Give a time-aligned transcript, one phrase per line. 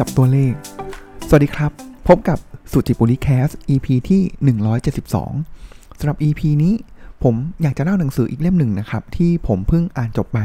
[0.00, 0.52] กับตัวเลข
[1.28, 1.72] สวัสดีครับ
[2.08, 2.38] พบกับ
[2.72, 4.22] สุจิปุริแคส EP ที่
[5.10, 6.74] 172สำหรับ EP นี้
[7.22, 10.38] ผมอยากจะเล่าหนังสืออีกเล่มหนึ่งนะครับ ที่ผมเพิ่งอ่านจบไป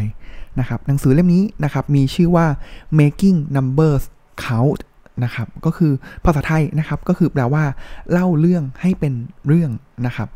[0.59, 2.47] นะครับ หนังสือเล่มนี้นะครับมีชื่อว่า
[2.99, 4.03] making numbers
[4.45, 4.79] count
[5.23, 5.91] นะครับ ก็คือ
[6.25, 7.63] ภาษาไทยนะครับ ก็คือแปลว่า
[8.11, 9.13] เล่าเรื่องให้เป็น
[9.47, 9.71] เรื่อง
[10.05, 10.29] นะครับ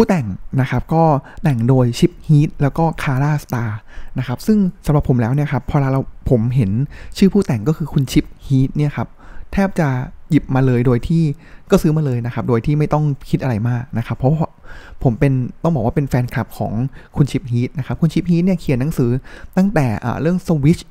[0.00, 0.26] ผู้แต่ง
[0.60, 1.04] นะครับก็
[1.42, 3.78] แต่งโดยชิปฮีทแล้วก็คาร่าสตาร์
[4.18, 6.70] นะครับซึ่งสำหรับผมแล้วเนี่ยครับพอเราผมเห็น
[7.18, 9.08] ชื่อผู้แต่งก็คือคุณชิปฮีทเนี่ยครับ
[9.52, 9.88] แทบจะ
[10.30, 11.22] หยิบมาเลยโดยที่
[11.70, 14.32] ก็ซื้อมาเลยนะครับ โดยที่ไม่ต้องคิดอะไรมากนะครับ เพราะ
[15.02, 16.72] ผมเป็นต้องบอกว่าเป็นแฟนคลับของ
[17.16, 19.10] คุณชิปฮีทนะครับ คุณชิปฮีทเนี่ยเขียนหนังสือ
[19.56, 19.86] ตั้งแต่
[20.20, 20.82] เรื่อง Switch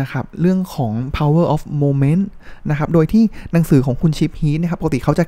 [0.00, 2.22] นะครับเรื่องของ power of moment
[2.70, 5.24] นะครับโดยที่หนังสือของคุณชิปฮีทนะครับปกติเขาจะ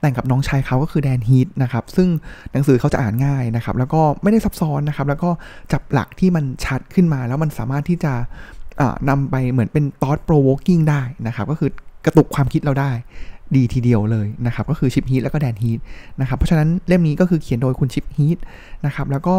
[0.00, 2.08] แต่งกับน้องชายเขาก็คือแดนฮีทนะครับซึ่ง
[2.52, 5.30] หนังสือเขาจะอ่านง่ายนะครับแล้วก็ไม่ได้ซับซ้อนนะครับแล้วก็
[5.72, 8.12] จับหลักที่มันชัดขึ้นมา แล้วมันสามารถที่จะ
[9.08, 11.70] นำไปเหมือนเป็น thought provoking ได้นะครับก็คือ
[12.04, 12.90] กระตุกความคิดเราได้
[13.56, 15.80] ดีทีเดียวเลยนะครับก็คือชิปฮีทแล้วก็แดนฮีท
[16.20, 18.38] นะครับเพราะฉะนั้นเล่มนี้ก็คือเขียนโดยคุณชิปฮีท
[18.86, 19.36] นะครับแล้วก็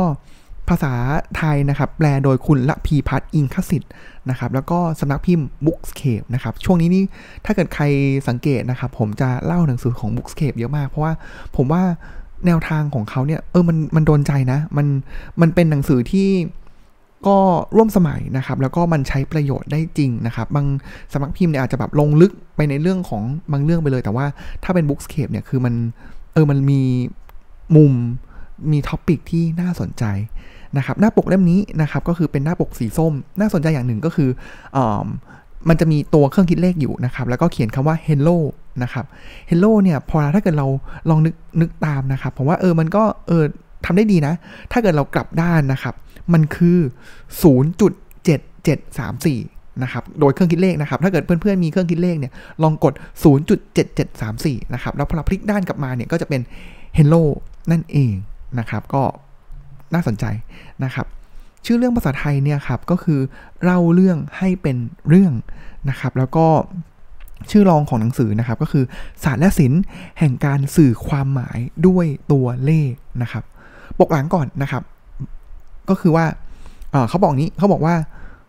[0.70, 0.94] ภาษา
[1.38, 3.92] ไทยนะครับ แปลโดยคุณละพีพัฒน์อิงคสิทธิ์
[4.30, 7.04] นะครับ แล้วก็สำนักพิมพ์ Bookscape นะครับ ช่วงนี้นี่
[7.46, 7.84] ถ้าเกิดใคร
[8.28, 11.14] สังเกตนะครับ ผมจะเล่าหนังสือของ Bookscape เยอะมาก เพราะว่า
[11.56, 11.84] ผมว่า
[12.46, 14.88] แนวทางของเขาเนี่ย เออ มัน มันโดนใจนะ มัน
[15.42, 16.30] มันเป็นหนังสือที่
[17.28, 17.38] ก็
[17.76, 20.66] ร่วมสมัยนะครับ แล้วก็มันใช้ประโยชน์ได้จริงนะครับ บาง
[21.12, 24.26] สำนักพิมพ์เนี่ยอาจจะแบบลงลึกไปในเรื่องของบางเรื่องไปเลย แต่ว่า
[24.64, 25.74] ถ้าเป็น Bookscape เนี่ย คือมัน
[26.34, 26.82] เออ มันมี
[27.76, 27.94] มุม
[28.72, 30.04] มีท็อปิกที่น่าสนใจ
[30.78, 34.30] นะครับหน้าปกเล่มนี้นะครับก็คือเป็นหน้าปกสีส้ม น่าสนใจอย่างหนึ่งก็คือ
[34.78, 34.80] อ
[35.70, 38.38] มันจะมีตัวเครื่องคิดเลขอยู่นะครับ แล้วก็เขียนคำว่า hello
[38.84, 39.06] นะครับ
[39.50, 40.68] hello เนี่ยพอถ้าเกิดเรา
[41.10, 43.44] ลองนึกนึกตามนะครับผมว่าเออมันก็เออ
[43.86, 44.34] ทำได้ดีนะ
[44.72, 45.94] ถ้าเกิดเรากลับด้านนะครับ
[46.34, 46.80] มันคือ
[47.44, 52.32] 0.7734 นะครับ โดยเครื่องคิดเลขนะครับ ถ้าเกิดเพื่อนๆมีเครื่องคิดเลขเนี่ย
[52.64, 52.94] ลองกด
[53.84, 56.42] 0.7734 นะครับ แล้วพอเราพลิกด้านกลับมาเนี่ย ก็จะเป็น
[56.98, 57.24] hello
[57.72, 58.14] นั่นเอง
[58.60, 59.04] นะครับ ก็
[59.94, 60.26] น่าสนใจ
[60.84, 61.08] นะครับ
[61.66, 63.20] ชื่อเรื่องภาษาไทยเนี่ยครับก็คือ
[63.64, 64.78] เล่าเรื่องให้เป็น
[65.10, 65.34] เรื่อง
[65.90, 66.48] นะครับ แล้วก็
[67.52, 68.84] ชื่อรองของหนังสือนะครับก็คือ
[69.24, 69.82] ศาสตร์และศิลป์
[70.20, 73.44] แห่งการสื่อความหมายด้วยตัวเลขนะครับ
[74.00, 74.84] ปกหลังก่อนนะครับ
[75.90, 76.26] ก็คือว่า
[77.10, 77.96] เขาบอกนี้เขาบอกว่า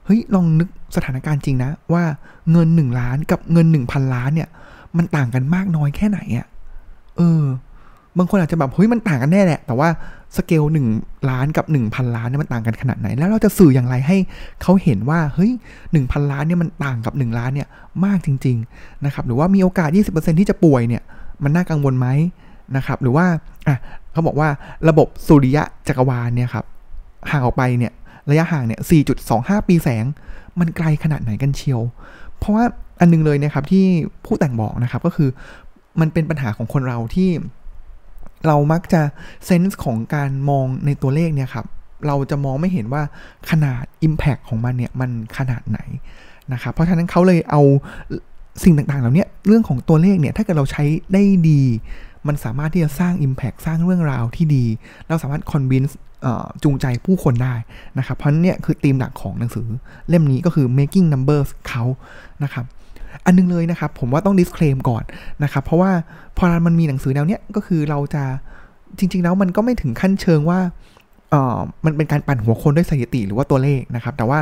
[0.04, 2.04] เฮ้ยลองนึกสถานการณ์จริงนะ ว่า
[2.52, 4.48] เงิน 1 ล้านกับเงิน 1,000 ล้านเนี่ย
[4.96, 6.46] มันต่างกันมากน้อยแค่ไหนอะ่ะ
[7.16, 7.42] เออ
[8.18, 9.88] บางคนอาจจะแบบเฮ้ยมันต่างกันแน่แหละ แต่ว่า
[10.36, 10.86] สเกลหนึ่ง
[11.30, 14.16] ล้านกับหนึ่งพันล้านเนี่ยมันต่างกันขนาดไหน แล้วเราจะสื่ออย่างไรให้
[14.62, 15.52] เขาเห็นว่าเฮ้ย
[15.92, 17.68] หนึ่งพันล้านเนี่ยมันต่างกับหนึ่งล้านเนี่ย
[18.04, 21.02] มากจริงๆนะครับหรือว่ามีโอกาส 20%ที่จะป่วยเนี่ย
[21.44, 22.08] มันน่ากังวลไหม
[22.76, 23.26] นะครับหรือว่า
[23.66, 23.76] อะ
[24.12, 24.48] เขาบอกว่า
[24.88, 26.64] ระบบสุริยะจักรวาลเนี่ยครับ
[27.30, 27.92] ห่างออกไปเนี่ย
[28.30, 28.80] ระยะห่างเนี่ย
[29.24, 30.04] 4.25 ปีแสง
[30.60, 31.80] มันไกลขนาดไหนกันเชียว
[32.38, 32.64] เพราะว่า
[33.00, 33.84] อันนึงเลยนะครับที่
[34.24, 35.28] ผู้แต่งบอกนะครับก็คือ
[36.00, 37.30] มันเป็นปัญหาของคนเราที่
[38.46, 39.02] เรามักจะ
[39.46, 41.66] เซนส์ของการมองในตัวเลขเนี่ยครับ
[42.06, 43.02] เราจะมองไม่เห็นว่า
[43.50, 45.78] ขนาด Impact ของมันเนี่ยมันขนาดไหน
[46.52, 47.62] นะครับ เพราะฉะนั้นเขาเลยเอา
[48.64, 51.62] สิ่งต่างๆ เหล่านี้เรื่องของตัวเลขเนี่ย ถ้าเกิดเราใช้ได้ดี
[52.26, 54.64] มันสามารถที่จะสร้าง Impact สร้างเรื่องราวที่ดี
[55.08, 55.92] เราสามารถ convince
[56.62, 57.54] จูงใจผู้คนได้
[57.98, 59.68] นะครับ เพราะนี่คือธีมหลักของหนังสือ
[60.08, 61.84] เล่มนี้ก็คือ making numbers เขา
[62.42, 62.64] นะครับ
[63.24, 65.04] อันนึงเลยนะครับ ผมว่าต้อง disclaim ก่อน
[65.44, 65.90] นะครับ เพราะว่า
[66.36, 68.24] พอมันมีหนังสือแนวเนี้ยก็คือเราจะ
[68.98, 70.60] จริง ๆ แล้วมันก็ไม่ถึงขั้นเชิงว่า
[71.30, 74.38] เออมันเป็นการปั่นหัวคนด้วยสถิติหรือว่าตัวเลขนะครับ แต่ว่า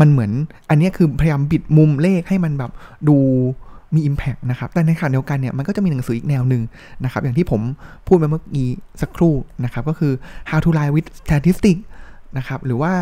[0.00, 0.30] มันเหมือน
[0.70, 2.70] อันนี้คือพยายามบิดมุมเลขให้มันแบบ
[3.08, 3.16] ดู
[3.94, 6.62] มี Impact นะครับ แต่ในขณะเดียวกันเนี่ยมันก็จะมีหนังสืออีกแนวหนึ่ง
[7.04, 7.60] นะครับ อย่างที่ผม
[8.06, 8.68] พูดไปเมื่อกี้
[9.02, 9.34] สักครู่
[9.64, 10.12] นะครับ ก็คือ
[10.50, 11.82] how to lie with statistics
[12.38, 12.92] นะครับ หรือว่า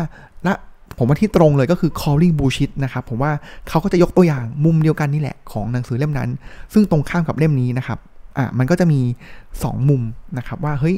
[0.47, 0.53] ละ
[0.97, 3.31] ผมว่าที่ตรงเลยก็คือ calling bullshit นะครับผมว่า
[3.69, 6.29] เขาก็จะยกตัวอย่างมุมเดียวกันนี่แหละของหนังสือเล่มนั้น
[6.73, 7.99] ซึ่งตรงข้ามกับเล่มนี้นะครับ
[8.37, 8.99] อะมันก็จะมี
[9.43, 10.01] 2 มุม
[10.37, 10.95] นะครับว่าเฮ้ย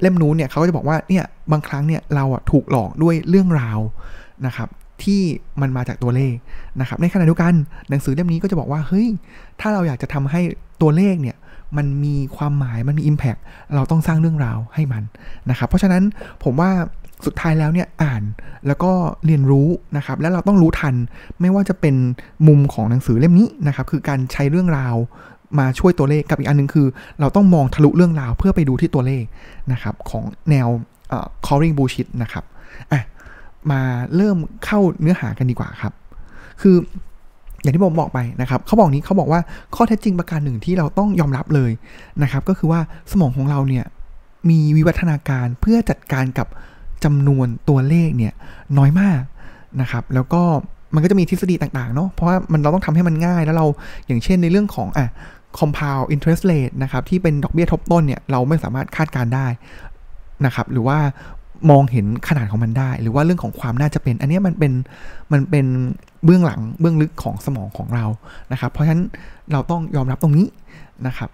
[0.00, 3.78] เล่มนู้นเนี่ยเขาก็จะบอกว่าเนี่ยบางครั้งเนี่ยเราอะถูกหลอกด้วยเรื่องราว
[4.46, 4.68] นะครับ
[5.02, 5.20] ที่
[5.60, 6.34] มันมาจากตัวเลข
[6.80, 7.54] นะครับในขณะเดียวกัน
[7.90, 9.08] หนังสือเล่มนี้ก็จะบอกว่าเฮ้ย
[9.60, 10.40] ถ้าเราอยากจะทำให้
[10.82, 11.36] ตัวเลขเนี่ย
[11.76, 13.40] มันมีความหมายมันมี Impact
[13.74, 15.02] เราต้องสร้างเรื่องราวให้มัน
[15.50, 16.02] นะครับเพราะฉะนั้น
[16.44, 16.70] ผมว่า
[17.26, 18.22] สุดท้ายแล้วเนี่ยอ่าน
[18.66, 18.92] แล้วก็
[19.26, 20.94] เรียนรู้นะครับ แล้วเราต้องรู้ทัน
[21.40, 21.94] ไม่ว่าจะเป็น
[22.48, 24.96] มุมของหนังสือเล่มนี้นะครับ คือการใช้เรื่องราว
[25.58, 26.86] มาช่วยตัวเลขกับอีกอันนึงคือ
[27.20, 29.24] เราต้องมองทะลุเรื่องราวเพื่อไปดูที่ตัวเลข
[29.72, 30.68] นะครับ ของแนว
[31.46, 32.44] calling bullshit นะครับ
[32.92, 33.02] อะ
[33.70, 33.80] มา
[34.16, 35.92] เริ่มเข้าเนื้อหากันดีกว่าครับ
[36.60, 36.76] คือ
[37.62, 39.40] อย่างที่ผมบอกไปนะครับเขาบอกนี้เขาบอกว่า
[39.74, 41.72] ข้อเท็จจริงประการหนึ่งที่เราต้องยอมรับเลย
[42.22, 42.80] นะครับ ก็คือว่า
[43.10, 43.84] สมองของเราเนี่ย
[44.50, 46.46] มีวิวัฒนาการเพื่อจัดการกับ
[47.04, 48.32] จำนวนตัวเลขเนี่ย
[48.78, 49.20] น้อยมาก
[49.80, 50.42] นะครับ แล้วก็
[50.94, 53.66] มันก็จะมีทฤษฎีต่างๆเนาะเพราะว่ามันเราต้องทำให้มันง่ายแล้วเรา
[54.06, 55.06] อย่างเช่นในเรื่องของอะ
[55.58, 59.46] compound interest rate นะครับที่เป็นดอกเบี้ยทบต้นเนี่ยเราไม่สามารถคาดการได้
[60.46, 60.98] นะครับ หรือว่า
[61.70, 64.72] มองเห็นขนาดของมันได้ หรือว่าเรื่องของความน่าจะเป็น อันนี้มันเป็น
[65.32, 65.66] มันเป็น
[66.24, 68.04] เบื้องหลังเบื้องลึกของสมองของเรา
[68.52, 69.04] นะครับ เพราะฉะนั้น
[69.52, 70.46] เราต้องยอมรับตรงนี้
[71.06, 71.30] นะครับ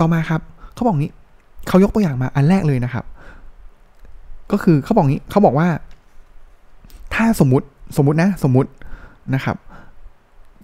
[0.00, 0.40] ต่อมาครับ
[0.74, 1.12] เขาบอกงี้
[1.68, 3.04] เขายกตัวอย่างมาอันแรกเลยนะครับ
[4.52, 5.68] ก็คือเขาบอกงี้เขาบอกว่า
[7.14, 7.66] ถ้าสมมติ
[7.96, 8.70] สมมตินะ สมมติ
[9.34, 9.56] นะครับ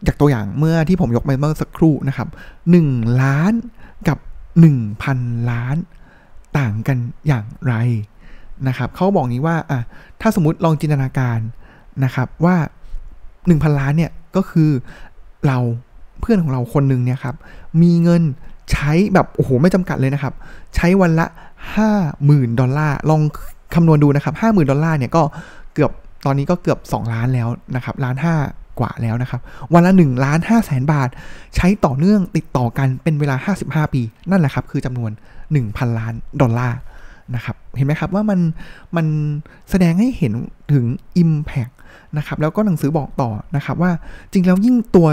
[0.06, 2.28] จากตัวอย่างเมื่อที่ผมยกไปเมื่อสักครู่นะครับ
[2.70, 2.88] หนึ่ง
[3.22, 3.52] ล้าน
[4.08, 4.18] กับ
[4.60, 5.18] หนึ่งพัน
[5.50, 5.76] ล้าน
[6.58, 7.74] ต่างกันอย่างไร
[8.68, 9.80] นะครับเขาบอกนี้ว่าอะ
[10.20, 11.38] ถ้าสมมติลองจินตนาการ
[12.04, 12.56] นะครับว่า
[13.16, 14.70] 1,000 ล้านเนี่ยก็คือ
[15.46, 15.58] เรา
[16.20, 17.36] เพื่อนของเราคนหนึ่งเนี่ยครับ
[17.82, 18.22] มีเงิน
[18.72, 20.34] ใช้แบบโอ้โหไม่จำกัดเลยนะครับ
[20.76, 21.26] ใช้วันละ
[21.92, 23.22] 50,000 ดอลลาร์ลอง
[23.74, 25.22] คำนวณดูนะครับ50,000ดอลลาร์เนี่ยก็
[25.74, 25.90] เกือบ
[26.26, 28.34] ตอนนี้ก็เกือบ 2 ล้านแล้วนะครับล้านห้า
[28.80, 29.40] กว่าแล้วนะครับ
[29.74, 31.08] วันละ1ล้าน5แสนบาท
[31.56, 33.36] ใช้ต่อเนื่องติดต่อกันเป็นเวลา
[33.88, 35.10] 55 ปี นั่นแหละครับ คือจำนวน
[35.54, 36.78] 1,000 ล้านดอลลาร์
[37.34, 38.40] นะครับ เห็นไหมครับว่ามัน
[38.96, 39.06] มัน
[39.70, 40.32] แสดงให้เห็น
[40.72, 40.84] ถึง
[41.22, 41.72] Impact
[42.16, 43.90] นะครับ แล้วก็หนังสือบอกต่อนะครับว่า
[44.32, 45.08] จริงแล้วยิ่งตัว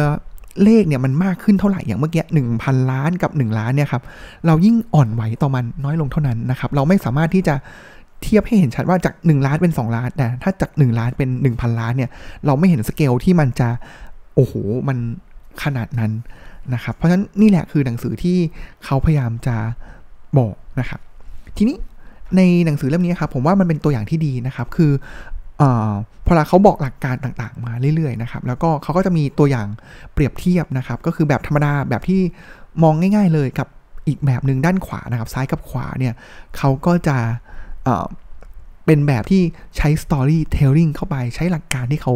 [0.63, 4.03] เลขเนี่ยมันมากขึ้นเท่าไหร่อย่างเมื่อกี้หนึ่งพันล้านกับ 1 ล้านเนี่ยครับ
[4.47, 7.55] เรายิ่งอ่อนไหวต่อมันน้อยลงเท่านั้นนะครับ เราไม่สามารถที่จะ
[8.21, 12.09] เทียบให้เห็นชัดว่าจาก 1 ล้านเป็น 2 ล้านแต่ถ้าจาก 1 ล้านเป็น 1,000 ล้านเนี่ย
[12.45, 13.69] เราไม่เห็นสเกลที่มันจะ
[14.35, 14.53] โอ้โห
[14.88, 14.97] มัน
[15.63, 16.12] ขนาดนั้น
[16.73, 18.38] นะครับ เพราะฉะนั้นนี่แหละคือหนังสือที่
[18.85, 19.57] เขาพยายามจะ
[20.38, 21.00] บอกนะครับ
[21.57, 21.77] ทีนี้
[22.38, 24.91] ในหนังสือเล่มนี้ครับ ผมว่ามันเป็นตัวอย่างที่ดีนะครับ คือ
[25.62, 25.63] อ
[26.25, 29.67] พอเราเขาบอกหลักการต่างๆ มาเรื่อยๆนะครับ แล้วก็เขาก็จะมีตัวอย่าง
[30.13, 32.21] เปรียบเทียบนะครับ ก็คือแบบธรรมดาแบบที่
[32.83, 33.67] มองง่าย ๆ เลยกับ
[34.07, 36.13] อีกแบบหนึ่งด้านขวานะครับ ซ้ายกับขวาเนี่ย
[36.57, 37.17] เขาก็จะ
[38.85, 39.41] เป็นแบบที่
[39.77, 42.13] ใช้ storytelling เข้าไปใช้หลักการที่เขา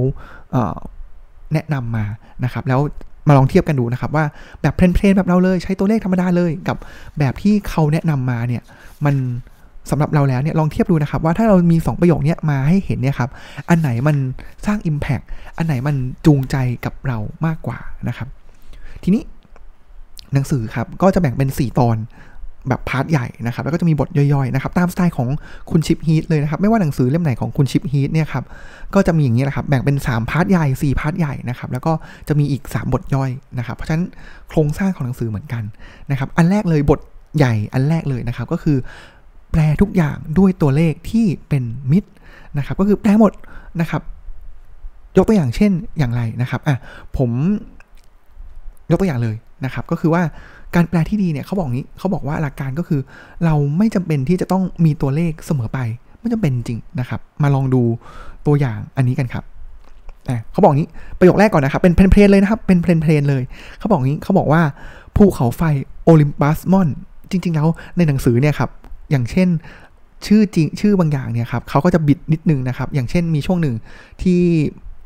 [1.54, 2.06] แนะนำมา
[2.44, 2.80] นะครับ แล้ว
[3.28, 4.26] มาลองเทียบกันดูนะครับ ว่า
[4.62, 6.78] แบบเพลนๆแบบเราเลยใช้ตัวเลขธรรมดาเลยกับ
[7.20, 8.64] แบบที่เขาแนะนำมาเนี่ย
[9.06, 9.16] มัน
[9.90, 13.30] สำหรับเราแล้วเนี่ยลองเทียบดูนะครับว่าถ้าเรามี 2 ประโยคนี้มาให้เห็นเนี่ยครับ
[13.70, 14.16] อันไหนมัน
[14.66, 15.26] สร้าง Impact
[15.58, 15.96] อันไหนมัน
[16.26, 16.56] จูงใจ
[16.86, 17.78] กับเรามากกว่า
[18.08, 18.28] นะครับ
[19.04, 19.24] ทีนี้
[20.34, 21.98] หนังสือครับก็จะแบ่งเป็น 4 ตอน
[22.68, 25.30] แบบ part ใหญ่นะครับ แล้วก็จะมีบทย่อยๆนะครับ ตามสไตล์ของ
[25.72, 28.44] คุณชิปฮีทเลยนะครับ ไม่ว่าหนังสือเล่มไหนของคุณชิปฮีทเนี่ยครับ
[28.96, 31.94] ก็จะมีอย่างนี้แหละครับ แบ่งเป็น 3 part ใหญ่ 4 part ใหญ่นะครับ แล้วก็
[32.28, 34.06] จะมีอีก 3 บทย่อยนะครับ เพราะฉะนั้น
[34.50, 35.64] โครงสร้างของหนังสือเหมือนกัน
[36.12, 37.00] นะครับ อันแรกเลยบท
[37.38, 38.78] ใหญ่อันแรกเลยนะครับ ก็คือ
[39.52, 42.10] แปลทุกอย่างด้วยตัวเลขที่เป็นมิตร
[42.58, 43.34] นะครับ ก็คือแปลหมด
[43.82, 44.02] นะครับ
[45.18, 46.76] ยกตัวอย่างเช่นอย่างไรนะครับ อะ
[47.18, 47.32] ผม
[48.92, 49.36] ยกตัวอย่างเลย
[49.66, 50.24] นะครับ ก็คือว่า
[50.76, 53.02] การแปลที่ดีเนี่ยเขาบอกงี้เขาบอกว่าหลักการก็คือ
[53.46, 55.80] เราไม่จำเป็นที่จะต้องมีตัวเลขเสมอไป
[56.20, 57.82] ไม่จำเป็นจริงนะครับ มาลองดู
[58.46, 59.44] ตัวอย่างอันนี้กันครับ
[60.52, 60.90] เขาบอกงี้
[61.20, 63.44] ประโยคแรกก่อนนะครับ เป็นเพลนเลยนะครับ เป็นเพลนเพลนเลย
[63.80, 64.62] เขาบอกงี้เขาบอกว่า
[65.16, 65.62] ภูเขาไฟ
[66.04, 66.88] โอลิมปัสมอน
[67.32, 67.68] จริง ๆ แล้ว
[67.98, 68.70] ในหนังสือเนี่ยครับ
[69.12, 69.48] อย่างเช่น
[70.26, 73.76] ชื่อจริงชื่อบางอย่างเนี่ยครับเขาก็จะบิดนิดนึงนะครับ อย่างเช่นมีช่วงหนึ่ง
[74.22, 74.42] ที่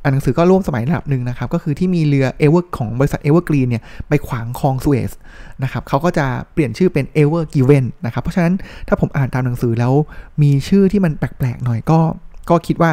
[0.04, 5.12] อ่านหนังสือก็ร่วมสมัยระดับหนึ่งนะครับ ก็คือที่มีเรือ Ever ของบริษัท Evergreen เนี่ยไปขวางคลองสุเอซ
[5.64, 8.54] นะครับเขาก็จะเปลี่ยนชื่อเป็น Ever Given นะครับ เพราะฉะนั้น
[8.88, 9.94] ถ้าผมอ่านตามหนังสือแล้ว
[10.42, 12.00] มีชื่อที่มันแปลกๆหน่อยก็
[12.50, 12.92] ก็คิดว่า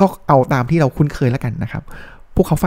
[0.00, 1.82] ก็เอาตามที่เราคุ้นเคยแล้วกันนะครับ
[2.34, 2.66] ภูเขาไฟ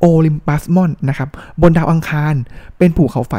[0.00, 1.28] โอลิมปัสมอนส์นะครับ
[1.62, 2.34] บนดาวอังคาร
[2.78, 3.34] เป็นภูเขาไฟ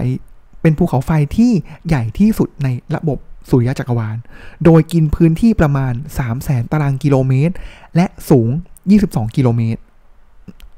[0.61, 1.51] เป็นภูเขาไฟที่
[1.87, 3.17] ใหญ่ที่สุดในระบบ
[3.49, 4.17] สุริยะจักรวาล
[4.65, 7.55] โดยกินพื้นที่ประมาณ 3 0 0แสนตารางกิโลเมตร
[7.95, 8.49] และสูง
[8.91, 9.81] 22 กิโลเมตร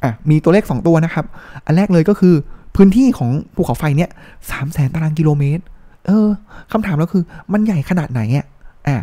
[0.04, 1.26] อะ มีตัวเลข 2 ตัวนะครับ
[1.66, 2.36] อันแรกเลยก็คือ
[2.76, 4.10] พื้นที่ของภูเขาไฟเนี่ย
[4.52, 5.64] สามแสนตารางกิโลเมตร
[6.06, 6.28] เออ
[6.72, 8.46] คำถามแล้วคือมันใหญ่ขนาดไหนอะ
[8.88, 8.98] อะ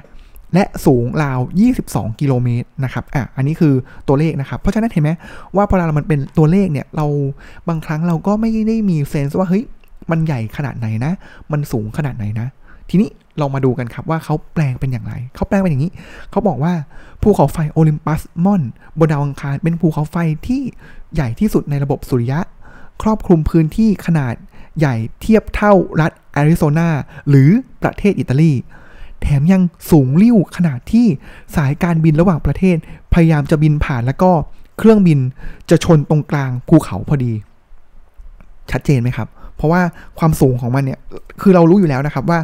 [0.55, 1.41] และสูงราว
[1.81, 3.75] 22 กิโลเมตรนะครับ อะ อันนี้คือ
[4.09, 5.11] ตัวเลขนะครับ เพราะฉะนั้นเห็นไหม
[5.57, 7.07] ว่าพอเรามันเป็นตัวเลขเนี่ย เรา
[7.69, 9.65] บางครั้งเราก็ไม่ได้มีเซนส์ว่า เฮ้ย
[10.11, 11.13] มันใหญ่ขนาดไหนนะ
[11.53, 12.47] มันสูงขนาดไหนนะ
[12.91, 13.09] ทีนี้
[13.39, 15.93] เรามาดูกันครับว่าเขาแปลงเป็นอย่างไร เขาแปลงเป็นอย่างนี้
[16.31, 16.75] เขาบอกว่า
[17.23, 18.63] ภูเขาไฟโอลิมปัสมอน
[18.99, 20.63] บนดาวอังคารเป็นภูเขาไฟที่
[21.15, 22.41] ใหญ่ที่สุดในระบบสุริยะ
[23.03, 24.35] ครอบคลุมพื้นที่ขนาด
[24.79, 26.89] ใหญ่เทียบเท่ารัฐแอริโซนา
[27.29, 27.51] หรือ
[27.83, 28.53] ประเทศอิตาลี
[29.21, 31.07] แถมยังสูงลิ่วขนาดที่
[31.57, 32.77] สายการบินระหว่างประเทศ
[33.13, 34.31] พยายามจะบินผ่านแล้วก็
[34.79, 35.19] เครื่องบิน
[35.71, 37.33] จะชนตรงกลางภูเขาพอดี
[38.71, 39.83] ชัดเจนไหมครับ เพราะว่า
[40.19, 41.01] ความสูงของมันเนี่ย
[41.41, 42.39] คือเรารู้อยู่แล้วนะครับว่า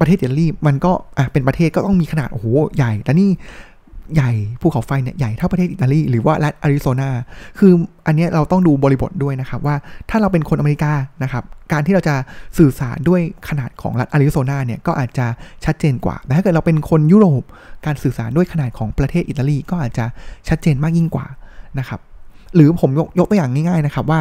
[0.00, 3.30] ประเทศอิตาลีมันก็อะเป็นประเทศก็ต้องมีขนาดโอ้โหใหญ่แต่นี่
[4.14, 7.10] ใหญ่ภูเขาไฟเนี่ยใหญ่เท่าประเทศอิตาลีหรือว่ารัฐอาริโซนา
[7.58, 7.72] คือ
[8.06, 9.76] อันนี้เราต้องดูบริบทด้วยนะครับว่า
[10.10, 12.14] ถ้าเราเป็นคนอเมริกานะครับการที่เราจะ
[12.58, 15.26] สื่อสารด้วยขนาดของรัฐอาริโซนาเนี่ยก็อาจจะ
[15.64, 17.42] ชัดเจนกว่าแต่ถ้าเกิดเราเป็นคนยุโรป
[17.86, 20.06] การสื่อสารด้วยขนาดของประเทศอิตาลีก็อาจจะ
[20.48, 21.26] ชัดเจนมากยิ่งกว่า
[21.78, 22.00] นะครับ
[22.56, 24.20] หรือผมยกยกตัวอย่างง่ายๆนะครับว่า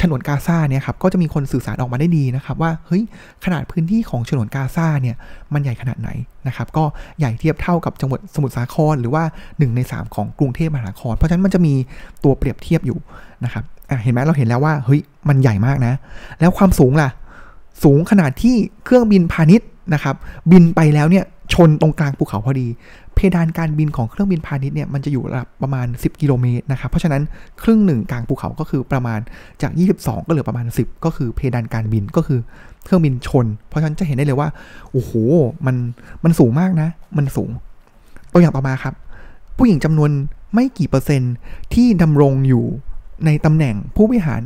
[0.00, 3.02] ฉนวนกาซาเนี่ยครับก็จะมีคนสื่อสารออกมาได้ดีนะครับว่าเฮ้ย
[3.44, 5.16] ขนาดพื้นที่ของฉนวนกาซาเนี่ย
[5.52, 6.10] มันใหญ่ขนาดไหน
[6.46, 6.84] นะครับก็
[7.18, 11.74] ใหญ่เทียบเท่ากับจังหวัดสมุทรสาครหรือว่า 1 ใน 3 ของกรุงเทพมหานคร เพราะฉะนั้นมันจะมี
[12.24, 12.98] ตัวเปรียบเทียบอยู่
[13.44, 13.64] นะครับ
[14.02, 15.94] เห็นไหมเราเห็นแล้วว่าเฮ้ยมันใหญ่มากนะ
[16.40, 17.08] แล้วความสูงล่ะ
[17.84, 20.16] สูงขนาดที่เครื่องบินพาณิชย์นะครับ
[20.50, 22.68] บินไปแล้วเนี่ย ชนตรงกลางภูเขาพอดี
[23.14, 27.22] เพดานการบินของเครื่องบินพาณิชย์เนี่ยมันจะอยู่ระดับประมาณ 10 กิโลเมตรนะครับ เพราะฉะนั้น
[27.62, 29.20] ครึ่งหนึ่งกลางภูเขาก็คือประมาณ
[29.62, 32.40] จาก 22 ก็เหลือประมาณ 10 ก็คือเพดานการบินก็คือ
[32.84, 34.48] เครื่องบินชน เพราะฉะนั้นจะเห็นได้เลยว่า
[34.92, 35.12] โอ้โห
[35.66, 35.76] มัน
[36.24, 37.50] มันสูงมากนะ มันสูง
[38.32, 38.94] ตัวอย่างต่อมาครับ
[39.56, 40.10] ผู้หญิงจำนวน
[40.54, 41.34] ไม่กี่เปอร์เซ็นต์
[41.74, 42.64] ที่ดำรงอยู่
[43.26, 44.40] ในตำแหน่งผู้บริหาร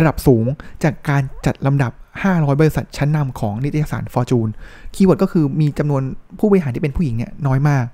[0.00, 0.44] ระดับสูง
[0.82, 4.48] จากการจัดลำดับ 500 บริษัทชั้นนำของนิตยสาร Fortune
[4.94, 6.02] keyword ก็คือมีจำนวน
[6.38, 7.84] ผู้บริหารที่เป็นผู้หญิงเนี่ยน้อยมาก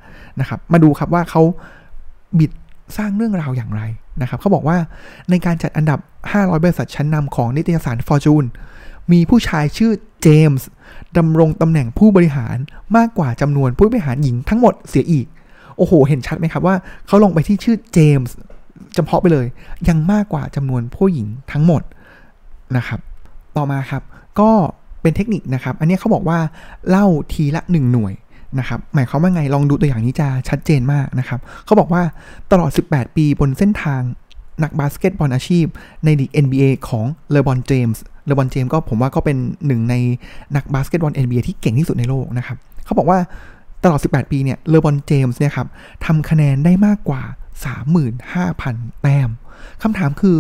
[0.41, 1.43] นะครับ มาดูครับว่าเขา
[2.39, 2.51] บิด
[2.97, 3.83] สร้างเรื่องราวอย่างไร
[4.21, 4.79] นะครับเขาบอกว่า
[5.31, 5.99] ในการจัดอันดับ
[6.33, 8.45] 500 บริษัทชั้นนำของนิตยสาร Fortune
[9.13, 10.69] มีผู้ชายชื่อเจมส์
[11.19, 12.57] ดำรงตำแหน่งผู้บริหาร
[12.97, 15.27] มากกว่าจำนวนผู้บริหารหญิงทั้งหมดเสียอีก
[15.77, 18.35] โอ้โห เห็นชัดไหมครับว่าเขาลงไปที่ชื่อเจมส์
[18.95, 19.47] เฉพาะไปเลย
[19.89, 21.83] ยังมากกว่าจำนวนผู้หญิงทั้งหมด
[22.77, 23.01] นะครับ
[23.57, 24.03] ต่อมาครับ
[24.41, 24.51] ก็
[25.03, 26.39] เป็นเทคนิคนะครับ อันนี้เขาบอกว่า
[26.89, 28.15] เล่าทีละ 1 หน่วย
[28.59, 32.03] นะครับหมายความว่าไงลองดูตัวอย่างนี้จะชัดเจนมากนะครับเขาบอกว่า
[32.53, 34.01] ตลอด 18 ปีบนเส้นทาง
[34.63, 35.67] นักบาสเกตบอลอาชีพ
[36.05, 39.95] ในลีก NBA ของเลบรอนเจมส์เลบรอนเจมส์ก็ผมว่าก็เป็นหนึ่งใน
[40.57, 43.19] นักบาสเกตบอล NBA ที่เก่งที่สุดในโลกนะครับเขาบอกว่า
[43.85, 45.69] ตลอด 18 ปีเนี่ยเลบรอนเจมส์เนี่ยครับ
[46.05, 47.23] ทำคะแนนได้มากกว่า
[48.13, 49.29] 35,000 แต้ม
[49.83, 50.37] คำถามคือ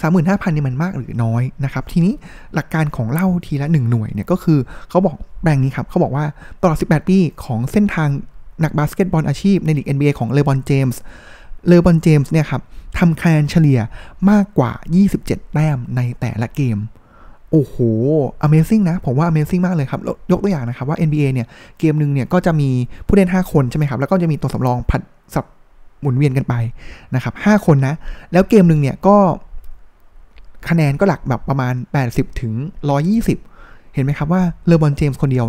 [0.00, 2.14] 35,000นี่มันมากหรือน้อยนะครับ ทีนี้
[2.54, 4.58] หลักการของเล่าทีละ 1 หน่วยเนี่ยก็คือ
[4.90, 6.24] เขาบอกแบ่งนี้ครับเขาบอกว่า
[6.62, 8.08] ตลอด 18 ปีของเส้นทาง
[8.64, 11.00] นักบาสเกตบอลอาชีพในลีก NBA ของเลบรอนเจมส์
[11.68, 12.62] เลบรอนเจมส์เนี่ยครับ
[12.98, 13.80] ทำคะแนนเฉลี่ย
[14.30, 14.72] มากกว่า
[15.12, 16.78] 27 แต้มในแต่ละเกม
[17.50, 17.76] โอ้โห
[18.46, 20.00] Amazing นะ ผมว่า Amazing มากเลยครับ
[20.30, 21.46] ยกตัวอย่างนะครับว่า NBA เนี่ย
[21.78, 22.70] เกมหนึ่งเนี่ยก็จะมี
[23.06, 25.00] ผู้เล่น 5 คนใช่ไหมครับ แล้วก็จะมีตัวสำรองผัด
[25.34, 25.44] สับ
[26.00, 26.54] หมุนเวียนกันไป
[27.14, 27.94] นะครับ5คนนะ
[28.32, 29.16] แล้วเกมหนึ่งเนี่ยก็
[30.68, 31.74] คะแนนก็หลักแบบประมาณ
[32.08, 32.52] 80 ถึง
[33.24, 35.46] 120 เห็นไหมครับว่าเลอบอนเจมส์คนเดียว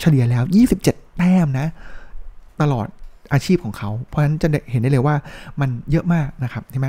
[0.00, 0.44] เฉลี่ยแล้ว
[0.80, 1.66] 27 แต้มนะ
[2.60, 2.86] ตลอด
[3.32, 5.14] อาชีพของเขา เพราะฉะนั้นจะเห็นได้เลยว่า
[5.60, 6.86] มันเยอะมากนะครับใช่ไหม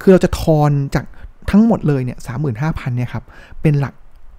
[0.00, 1.04] คือเราจะทอนจาก
[1.50, 3.24] ทั้งหมดเลยเนี่ยสามหมื่นห้าพันเนี่ยครับ
[3.62, 3.94] เป็นหลัก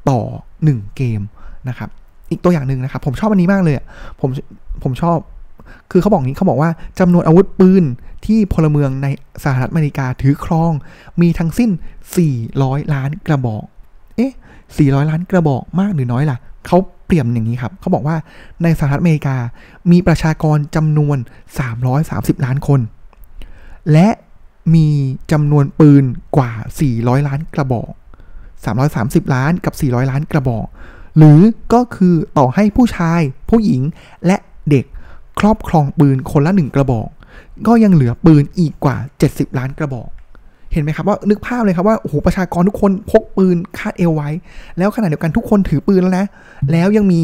[0.10, 0.22] ต่อ
[0.60, 1.22] 1 เกม
[1.70, 1.90] นะครับ
[2.32, 3.76] อีกตัวอย่างหนึ่งนะครับ ผมชอบอันนี้มากเลย
[4.22, 4.30] ผม
[4.84, 5.18] ผมชอบ
[5.92, 7.84] คือเขาบอกนี้เขาบอกว่าจำนวนอาวุธปืน
[8.26, 9.08] ที่พลเมืองใน
[9.44, 10.72] สหรัฐอเมริกาถือครอง
[11.22, 11.72] มีทั้งสิ้น
[12.32, 13.64] 400 ล้านกระบอก
[14.16, 14.34] เอ๊ะ
[14.68, 18.18] 400 ล้านกระบอกมากหรือน้อยล่ะ เขาเปรียบอย่างนี้ครับ เขาบอกว่า
[18.64, 19.38] ในสหรัฐอเมริกา
[19.92, 21.18] มีประชากรจำนวน
[21.82, 22.80] 330 ล้านคน
[23.92, 24.08] และ
[24.76, 24.88] มี
[25.32, 26.04] จำนวนปืน
[26.38, 26.52] กว่า
[26.90, 27.92] 400 ล้านกระบอก
[28.64, 30.68] 330 ล้านกับ 400 ล้านกระบอก
[31.18, 31.40] หรือ
[31.74, 33.82] ก็คือต่อให้ผู้ชาย ผู้หญิง
[34.26, 34.38] และ
[34.70, 34.86] เด็ก
[35.40, 37.10] ครอบครองปืนคนละหนึ่งกระบอก
[37.68, 38.98] ก็ยังเหลือปืนอีกกว่า
[39.28, 40.10] 70 ล้านกระบอก
[40.72, 44.30] เห็นไหมครับว่านึกภาพเลยครับว่าโอ้โหประชากรทุกคนพกปืนคาดเอวไว้
[44.78, 46.26] แล้วขณะเดียวกันทุกคนถือปืนแล้วนะ
[46.72, 47.20] แล้วยังมี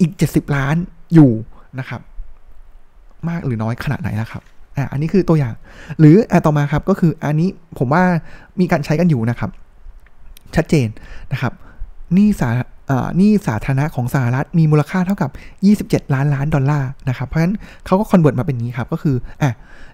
[0.00, 0.76] อีก 70 ล้าน
[1.14, 1.30] อยู่
[1.78, 2.00] นะครับ
[3.28, 4.42] มากหรือน้อยขนาดไหนนะครับ
[4.76, 5.54] อ่าอันนี้คือตัวอย่าง
[5.98, 7.48] หรืออ่าต่อมาครับก็คืออันนี้
[7.78, 8.02] ผมว่า
[8.60, 9.50] มีการใช้กันอยู่นะครับ
[10.56, 10.88] ชัดเจน
[11.32, 11.52] นะครับ
[12.16, 12.50] หนี้สา ห
[13.20, 15.30] นี้สาธารณะของสหรัฐมีมูลค่าเท่ากับ
[15.90, 17.54] 27 ล้านล้านดอลลาร์นะครับ เพราะฉะนั้น
[17.86, 19.52] เขาก็ convert มาเป็นนี้ครับ ก็คืออะ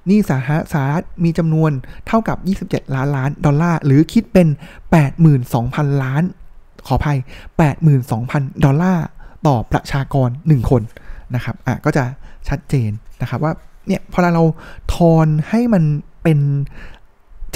[0.09, 1.71] หนี้สาธารณะสหรัฐมีจำนวน
[2.07, 2.37] เท่ากับ
[2.67, 4.49] 27 ล้านล้านดอลลาร์ หรือคิดเป็น
[5.25, 6.23] 82,000 ล้าน
[6.87, 7.19] ขออภัย
[7.91, 9.05] 82,000 ดอลลาร์
[9.47, 10.83] ต่อประชากร 1 คน
[11.35, 12.05] นะครับอะก็จะ
[12.49, 13.53] ชัดเจนนะครับว่า
[13.87, 14.45] เนี่ยพอเรา
[14.95, 15.85] ทอนให้มัน
[16.23, 16.39] เป็น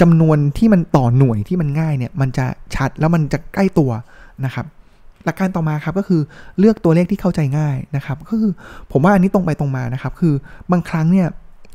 [0.01, 2.45] จำนวนที่มันต่อหน่วยที่มันง่ายเนี่ยมันจะ
[2.75, 3.91] ชัดแล้วมันจะใกล้ตัว
[4.45, 4.65] นะครับ
[5.25, 6.21] หลักการต่อมาครับก็คือ
[6.59, 8.51] เลือกตัวเลขที่เข้าใจง่ายนะครับ ก็คือ
[8.91, 10.33] ผมว่าอันนี้ตรงไปตรงมานะครับ คือ
[10.71, 11.27] บางครั้งเนี่ย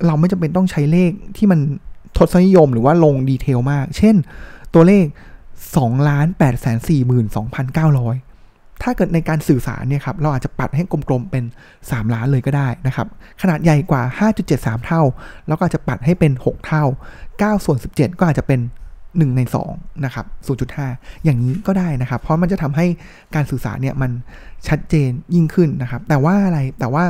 [0.06, 1.60] เราไม่จำเป็นต้องใช้เลขที่มัน
[2.16, 4.16] ทศนิยมหรือว่าลงดีเทลมาก เช่น
[4.74, 5.04] ตัวเลข
[5.56, 6.54] 2ล้าน8 4 2
[7.76, 11.44] 9 0 0 ถ้าเกิดในการสื่อสารเนี่ยครับ เราอาจจะปัดให้กลมๆเป็น
[11.80, 13.06] 3 ล้านเลยก็ได้นะครับ
[13.42, 14.02] ขนาดใหญ่กว่า
[14.44, 15.02] 5.73 เท่า
[15.48, 16.84] แล้วก็อาจจะปัดให้เป็น 6 เท่า
[17.22, 18.60] 9 ส่วน 17 ก็อาจจะเป็น
[19.18, 19.40] 1 ใน
[19.72, 20.26] 2นะครับ
[20.74, 22.86] 0.5 อย่างนี้ก็ได้นะครับ เพราะมันจะทำให้
[23.34, 24.10] การสื่อสารเนี่ยมัน
[24.68, 27.04] ชัดเจนยิ่งขึ้นนะครับ แต่ว่าอะไรแต่ว่า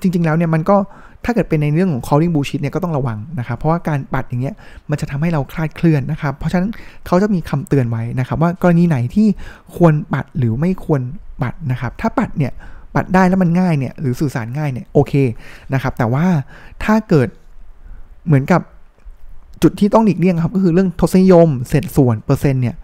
[0.00, 0.76] จริง ๆ แล้วเนี่ยมันก็
[1.24, 4.54] ถ้าเกิดเป็นในเรื่องของ calling bullshit เนี่ยก็ต้องระวังนะครับ เพราะว่าการปัดอย่างเงี้ย
[4.90, 6.70] มันจะทำให้เราคลาดเคลื่อนนะครับ เพราะฉะนั้น
[7.06, 9.28] เขาจะมีคำเตือนไว้นะครับ ว่ากรณีไหนที่
[9.76, 11.00] ควรปัดหรือไม่ควร
[11.42, 12.52] ปัดนะครับ ถ้าปัดเนี่ย
[12.94, 15.12] ปัดได้แล้วมันง่ายเนี่ยหรือสื่อสารง่ายเนี่ยโอเค
[15.74, 16.26] นะครับ แต่ว่า
[16.84, 17.28] ถ้าเกิด
[18.26, 18.62] เหมือนกับ
[19.62, 22.76] จุดที่ต้องหลีกเลี่ยงครับก็คือเรื่องทศนิยมเศษส่วนเปอร์เซ็นต์เนี่ย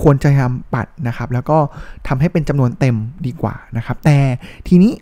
[0.00, 1.58] ควรจะทำปัดนะครับ แล้วก็
[2.08, 4.16] ทำให้เป็นจำนวนเต็มดีกว่านะครับ แต่
[4.68, 4.92] ทีนี้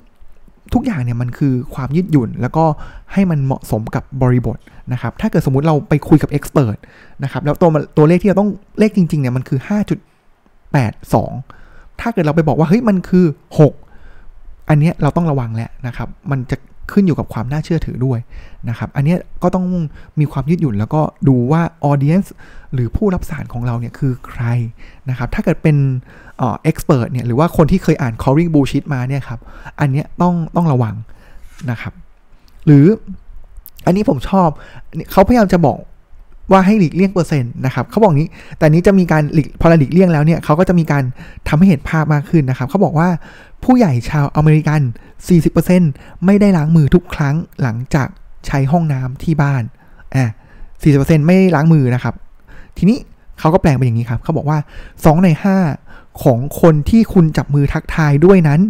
[0.74, 2.64] ทุกอย่างเนี่ยมันคือความยืดหยุ่น แล้วก็
[3.12, 4.58] ให้มันเหมาะสมกับบริบท
[4.92, 6.76] นะครับ ถ้าเกิดสมมุติเราไปคุยกับเอ็กซ์เพรส
[7.24, 9.58] นะครับแล้วตัวตัวเลขที่เราต้องเลขจริงๆเนี่ยมันคือ
[10.80, 13.26] 5.82 ถ้าเกิดเราไปบอกว่าเฮ้ยมันคือ
[13.98, 16.56] 6 อันนี้เราต้องระวังแล้วนะครับ มันจะ
[16.92, 18.18] ขึ้นอยู่กับความน่าเชื่อถือด้วย
[18.68, 19.66] นะครับ อันนี้ก็ต้อง
[20.20, 22.32] มีความยืดหยุ่นแล้วก็ดูว่าออเดียนส์
[22.74, 24.42] หรือผู้รับสารของเราเนี่ยคือใคร
[25.08, 25.76] นะครับ ถ้าเกิดเป็น
[26.38, 29.40] เอ็กซ์เพรสเนี่ยหรือว่าคนที่เคยอ่าน calling bullshit มาเนี่ยครับ
[29.80, 30.94] อันนี้ต้องต้องระวัง
[31.70, 31.92] นะครับ
[32.66, 32.86] หรือ
[33.86, 34.48] อันนี้ผมชอบ
[35.12, 35.78] เขาพยายามจะบอก
[36.50, 38.28] ว่าให้หลีกเลี่ยงเปอร์เซ็นต์นะครับเขาบอกนี้
[38.58, 41.04] แต่นี้จะมีการหลีกพอหลีกเลี่ยงแล้วเนี่ยเขาก็จะมีการ
[41.48, 43.08] ทำให้เห็นภาพมากขึ้นนะครับเขาบอกว่า
[43.64, 44.80] ผู้ใหญ่ชาวอเมริกัน
[45.52, 48.08] 40%ไม่ได้ล้างมือทุกครั้งหลังจาก
[48.46, 49.62] ใช้ห้องน้ำที่บ้าน
[50.14, 50.30] อะ
[50.76, 52.14] 40%ไม่ล้างมือนะครับ
[52.76, 52.98] ทีนี้
[53.38, 54.58] เขาก็แปลงเป็นอย่างนี้ครับเขาบอกว่า
[54.90, 55.28] 2 ใน
[55.76, 58.60] 5 ของคนที่คุณจับมือทักทายด้วยนั้น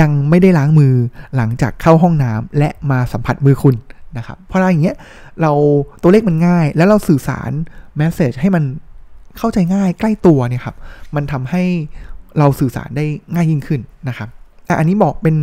[0.00, 0.94] ยังไม่ได้ล้างมือ
[1.36, 3.74] หลังจากเข้าห้องน้ำและมาสัมผัสมือคุณ
[4.18, 4.96] นะครับเพราะอะไรอย่างเงี้ย
[5.42, 5.52] เรา
[6.02, 7.50] ตัวเลขมันง่าย แล้วเราสื่อสาร
[7.96, 8.64] แมสเซจให้มัน
[9.38, 10.76] เข้าใจง่ายใกล้ตัวเนี่ยครับ
[11.14, 11.62] มันทำให้
[12.38, 13.04] เราสื่อสารได้
[13.34, 14.28] ง่ายยิ่งขึ้นนะครับ
[14.78, 15.36] อันนี้บอกเป็น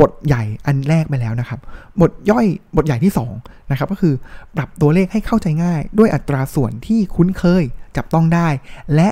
[0.00, 1.60] บทใหญ่อันแรกไปแล้วนะครับ
[2.00, 4.14] บทย่อยบทใหญ่ที่2นะครับก็คือ
[4.56, 7.64] ปรับตัวเลขให้เข้าใจง่าย ด้วยอัตราส่วนที่คุ้นเคย
[7.96, 8.48] จับต้องได้
[8.94, 9.08] และ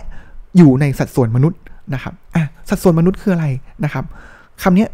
[0.56, 1.60] อยู่ในสัดส่วนมนุษย์
[1.94, 3.46] นะครับอะสัดส่วนมนุษย์คืออะไร
[3.84, 4.04] นะครับ
[4.62, 4.86] คำนี้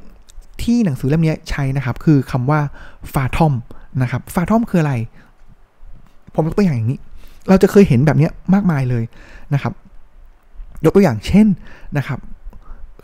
[0.63, 2.61] ที่หนังสือเล่มนี้ใช้นะครับ คือคำว่า
[3.13, 3.55] ฟาทอม
[4.03, 4.95] นะครับฟาทอมคืออะไร
[6.35, 7.01] ผมยกตัวอย่างอย่างนี้
[7.49, 9.05] เราจะเคยเห็นแบบนี้มากมายเลย
[9.55, 9.73] นะครับ
[10.85, 11.47] ยกตัวอย่างเช่น
[11.99, 12.19] นะครับ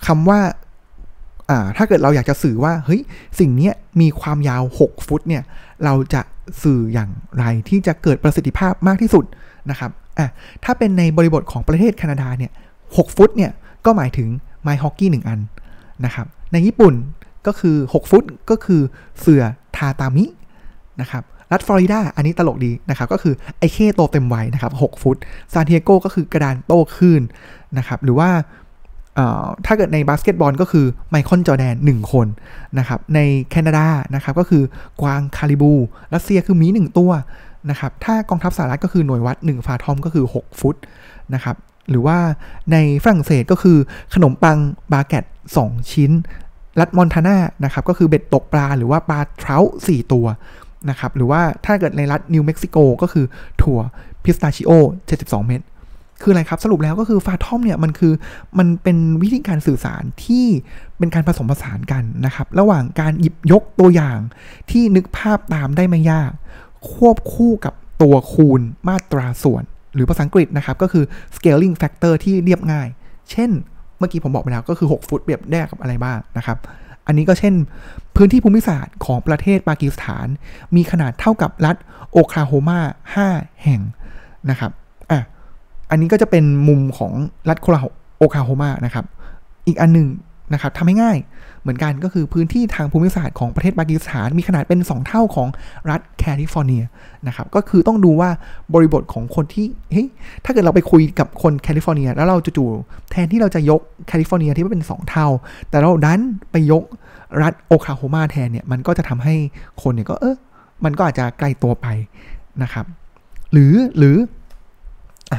[0.06, 0.40] คำว่า
[1.76, 3.00] ถ้าเกิดเราอยากจะสื่อว่าเฮ้ย
[3.38, 3.70] สิ่งนี้
[4.00, 5.42] มีความยาว 6 ฟุตเนี่ย
[5.84, 6.22] เราจะ
[6.62, 9.24] สื่ออย่างไรที่จะเกิดประสิทธิภาพมากที่สุด
[9.70, 10.28] นะครับอะ
[10.64, 12.52] ถ้าเป็นในบริบทของประเทศแคนาดาเนี่ย
[12.82, 13.52] 6ฟุตเนี่ย
[13.84, 14.28] ก็หมายถึง
[14.62, 15.40] ไม้ฮอกกี้หนึ่งอัน
[16.04, 16.94] นะครับในญี่ปุ่น
[17.46, 18.80] ก็คือ 6 ฟุตก็คือ
[19.20, 19.42] เสือ
[19.76, 20.24] ทาตามิ
[21.00, 25.16] นะครับรัฐฟลอริดาอันนี้ตลกดีนะครับก็คือไอเคโตเต็มวัยนะครับ6ฟุต
[25.52, 27.20] ซานเทียโกก็คือกระดานโตขึ้น
[27.78, 28.30] นะครับหรือว่า
[29.66, 32.26] ถ้าเกิดในบาสเกตบอลก็คือไมคอนจอแดน 1 คน
[32.78, 34.62] นะครับในแคนาดานะครับก็คือ
[35.02, 35.72] กวางคาริบู
[36.14, 37.10] รัสเซียคือหมี 1 ตัว
[37.70, 40.76] นะครับถ้ากองทัพสหรัฐก็คือหน่วยวัด 1 ฟาทอมก็คือ 6 ฟุต
[41.34, 41.56] นะครับ
[41.90, 42.18] หรือว่า
[42.72, 43.78] ในฝรั่งเศสก็คือ
[44.14, 44.58] ขนมปัง
[44.92, 45.24] บาเกต
[45.58, 46.10] 2 ชิ้น
[46.80, 50.26] รัฐมอนทานานะครับก็คือเบ็ดตกปลาหรือว่าปลาเทราต์ 4ตัว
[50.90, 53.26] นะครับ หรือว่าถ้าเกิดในรัฐนิวเม็กซิโกก็คือ
[53.62, 53.80] ถั่ว
[54.24, 54.70] พิสตาชิโอ
[55.12, 55.62] 72 เม็ด
[56.22, 58.12] คืออะไรครับ สรุปแล้วก็คือฟาทอมเนี่ยมันคือ
[58.58, 60.46] มันเป็นวิธีการสื่อสารที่
[60.98, 64.18] เป็นการผสมผสานกันนะครับ ระหว่างการหยิบยกตัวอย่าง
[64.70, 66.30] ที่นึกภาพตามได้ไม่ยาก
[66.92, 69.64] ควบคู่กับตัวคูณมาตราส่วน
[69.94, 71.04] หรือภาษาอังกฤษนะครับ ก็คือ
[71.36, 72.88] scaling factor ที่เรียบง่าย
[73.30, 73.50] เช่น
[73.98, 76.58] เมื่อกี้ผมบอกไปแล้วก็คือ 6 ฟุตเปรียบได้กับอะไรบ้างนะครับ
[77.06, 77.54] อันนี้ก็เช่น
[78.16, 80.26] พื้นที่ภูมิศาสตร์ของประเทศปากีสถาน
[80.76, 81.76] มีขนาดเท่ากับรัฐ
[82.12, 82.80] โอคลาโฮมา
[83.20, 83.80] 5 แห่ง
[84.50, 84.70] นะครับ
[85.10, 85.20] อะ
[85.90, 87.12] อันนี้ก็จะเป็นมุมของ
[87.48, 87.80] รัฐโคลา
[88.18, 89.04] โอคลาโฮมานะครับ
[89.66, 90.08] อีกอันหนึ่ง
[90.52, 91.16] นะครับทำให้ง่าย
[91.62, 95.48] เหมือนกันก็คือพื้นที่ทางภูมิศาสตร์ของประเทศปากีสถาน มีขนาดเป็น 2 เท่าของ
[95.90, 96.82] รัฐแคลิฟอร์เนีย
[97.26, 98.30] นะครับก็คือต้องดูว่า
[98.74, 100.08] บริบทของคนที่เฮ้ย
[100.44, 105.26] ถ้าเกิดเราไปคุยกับคนแคลิฟอร์เนีย แล้วเราจู่ๆแทนที่เราจะยกแคลิฟอร์เนียที่เป็น 2 เท่า
[105.70, 106.20] แต่เราดัน
[106.50, 106.84] ไปยก
[107.42, 109.34] รัฐโอคลาโฮมาแทนเนี่ยมันก็จะทำให้
[109.82, 110.36] คนเนี่ยก็เออ
[110.84, 111.86] มันก็อาจจะไกลตัวไป
[112.62, 112.84] นะครับ
[113.52, 114.16] หรือหรือ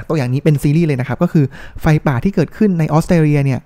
[0.10, 1.46] ตัวอย่างนี้เป็นซีรีส์เลยนะครับ ก็คือ
[1.82, 3.60] ไฟป่าที่เกิดขึ้นในออสเตรเลียเนี่ย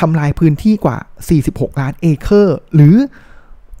[0.00, 0.96] ทำลายพื้นที่กว่า
[1.38, 2.96] 46 ล้านเอเคอร์ หรือ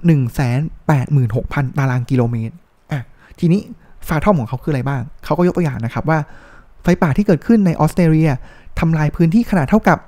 [0.06, 2.54] 186,000 ตารางกิโลเมตร
[2.92, 3.02] อะ
[3.38, 3.60] ทีนี้
[4.08, 6.18] ฟาทอมของเขาคืออะไรบ้าง เขาก็ยกตัวอย่างนะครับว่า
[6.82, 8.30] ไฟป่าที่เกิดขึ้นในออสเตรเลีย
[8.78, 9.98] ทำลายพื้นที่ขนาดเท่ากับ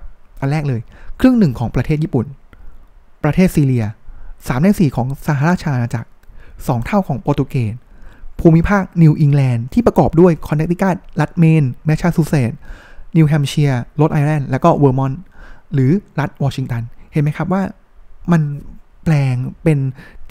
[0.40, 0.80] อันแรกเลย
[1.20, 2.26] ครึ่งหนึ่งของประเทศญี่ปุ่น
[3.24, 3.84] ประเทศซีเรีย
[4.24, 6.08] 3ใน4 ของสหราชอาณาจักร
[6.46, 7.74] 2 เท่าของโปรตุเกส
[8.40, 12.58] ภูมิภาคนิวอิงแลนด์ที่ประกอบด้วยคอนเนตทิคัตรัฐเมนแมชชาซูเซตส์
[13.16, 15.20] นิวแฮมป์เชียร์โรดไอแลนด์และก็เวอร์มอนต์
[15.74, 17.62] หรือรัฐวอชิงตัน เห็นไหมครับว่า
[18.32, 18.42] มัน
[19.04, 19.78] แปลงเป็น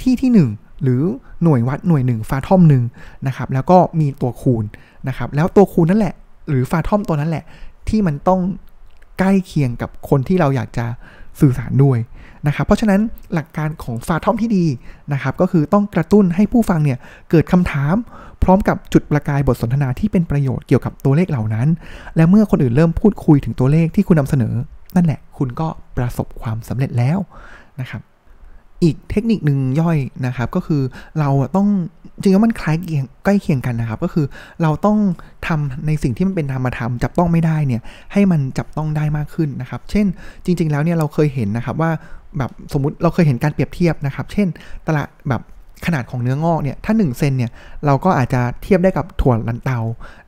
[0.02, 1.02] ที่ที่ 1 หรือ
[1.44, 2.84] หน่วยวัดหน่วยหนึ่งฟาทอมหนึ่ง
[3.28, 4.64] นะครับแล้วก็มีตัวคูณ
[5.08, 6.14] นะครับแล้วตัวคูณนั่นแหละ
[6.50, 7.44] หรือฟาทอมตัวนั้นแหละ
[7.90, 8.40] ที่มันต้อง
[9.20, 10.86] ใกล้เคียงกับคนที่เราอยากจะ
[11.40, 11.98] สื่อสารด้วย
[12.48, 13.02] นะครับเพราะฉะนั้น
[13.34, 14.66] หลักการของฟาทอมที่ดี
[15.14, 17.96] นะครับก็คือต้องกระตุ้นให้ผู้ฟังเนี่ยเกิดคำถาม
[18.44, 21.68] พร้อมกับจุดประกายบทสนทนาที่เป็นประโยชน์เกี่ยวกับตัวเลขเหล่านั้น
[22.16, 24.54] และเมื่อคนอื่นเริ่มพูดคุยถึงตัวเลขที่คุณนำเสนอ
[24.98, 27.20] นั่นแหละคุณก็ประสบความสำเร็จแล้ว
[27.82, 28.02] นะครับ
[28.84, 30.82] อีกเทคนิคหนึ่งย่อยนะครับก็คือ
[31.20, 31.68] เราต้อง
[32.22, 34.26] จริงๆมันคล้ายเคียงใกล้เคียงกันนะครับ ก็คือ
[34.62, 34.98] เราต้อง
[35.48, 37.82] ทำในสิ่งที่มันเป็นธรรมธรรมจับต้องไม่ได้เนี่ย
[38.14, 40.06] ให้มันจับต้องได้มากขึ้นนะครับ เช่น
[40.46, 41.92] จริง ๆ แล้วเนี่ยเราเคยเห็นนะครับว่า
[42.38, 44.48] แบบสมมุติเราเคยเห็นการเปรียบเทียบนะครับ เช่น
[44.88, 45.42] ตลาดแบบ
[45.86, 47.52] ขนาดของเนื้องอกเนี่ยถ้า 1 เซนเนี่ย
[47.86, 49.80] เราก็อาจจะเทียบได้กับถั่วลันเตา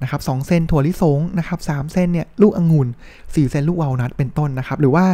[0.02, 5.06] นะครับสเซนถั่วลิสงนะครับสเซนเนี่ยลูกองุ่น4เซนลูกวาลนัทเป็นต้นนะครับ หรือว่า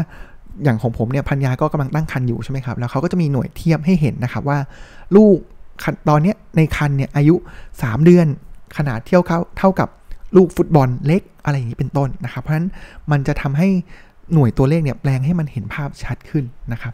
[0.63, 4.60] อย่างของผมเนี่ยพันยาก็กำลังตั้งคันอยู่ใช่ไหมครับแล้วเขาก็จะมีหน่วยเทียบให้เห็นนะครับว่า
[5.15, 5.38] ลูก
[6.10, 7.36] ตอนนี้ในคันเนี่ยอายุ
[7.71, 8.28] 3 เดือน
[8.78, 9.89] ขนาดเที่ยวเขาเท่ากับ
[10.36, 12.67] ลูกฟุตบอลเล็กอะไรอย่างนี้เป็นต้นนะครับ เพราะฉะนั้น
[13.12, 13.69] มันจะทำให้
[14.34, 16.93] หน่วยตัวเลขเนี่ยแปลงให้มันเห็นภาพชัดขึ้นนะครับ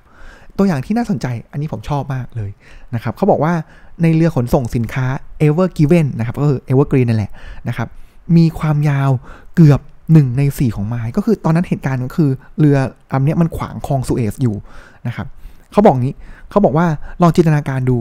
[0.61, 2.51] ตัวอย่างที่น่าสนใจอันนี้ผมชอบมากเลย
[2.95, 3.53] นะครับเขาบอกว่า
[4.01, 5.05] ในเรือขนส่งสินค้า
[5.45, 7.31] Ever Given นะครับก็คือ Evergreen นั่นแหละ
[7.67, 7.87] นะครับ
[8.37, 9.09] มีความยาว
[9.55, 9.81] เกือบ
[10.13, 12.77] หนึ่งใน 4 ของไม้ก็คือตอนนั้นเหตุการณ์ก็คือเรือ
[13.11, 14.55] ลำนี้มันขวางคลองสุเอซอยู่
[15.07, 15.27] นะครับ
[15.71, 16.15] เขาบอกงี้
[16.49, 16.87] เขาบอกว่า
[17.21, 17.97] ลองจินตนาการดู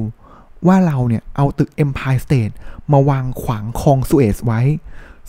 [0.67, 2.55] ว่าเราเนี่ยเอาตึก Empire State
[2.93, 4.61] มาวางขวางคลองสุเอซไว้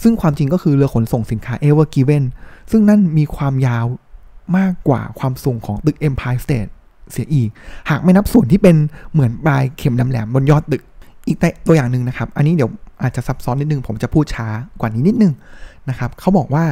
[0.02, 2.24] ซึ่งความจริงก็คือเรือขนส่งสินค้า Ever Given
[2.72, 3.86] ซึ่งนั่นมีความยาว
[4.58, 6.72] มากกว่าความสูงของตึก Empire State
[7.12, 7.50] เสียอีก
[7.90, 8.76] หากไม่นับส่วนที่เป็น
[9.14, 10.82] เหมือนปลายเข็มดำแหลมบนยอดตึก
[11.28, 12.70] อีกตัวอย่างหนึ่งนะครับ อันนี้เดี๋ยว
[13.02, 14.48] อาจจะซับซ้อนนิดนึง ผมจะพูดช้า
[14.80, 15.34] กว่านี้นิดนึง
[15.90, 16.66] นะครับเขาบอกว่า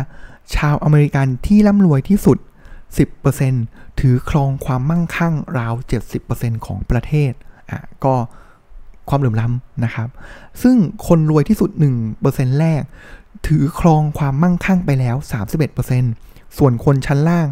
[0.55, 2.37] ชาวอเมริกันที่ร่ำรวยที่สุด
[3.19, 5.73] 10%ถือครองความมั่งคั่งราว
[6.19, 7.31] 70%ของประเทศ
[7.69, 8.13] อะก็
[9.09, 10.07] ความเหลื่อมล้ำนะครับ
[10.61, 10.75] ซึ่ง
[11.07, 11.69] คนรวยที่สุด
[12.15, 12.81] 1%แรก
[13.47, 15.15] ถือครองความมั่งคั่งไปแล้ว
[15.77, 17.45] 31% ส่วนคนชั้นล่าง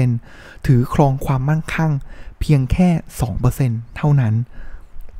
[0.00, 1.92] 50%ถือครองความมั่งคั่ง
[2.40, 2.88] เพียงแค่
[3.44, 4.34] 2%เท่านั้น